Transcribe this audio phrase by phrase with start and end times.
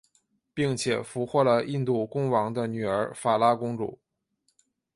[0.55, 3.99] 并且俘获了印度公王的女儿法拉公主。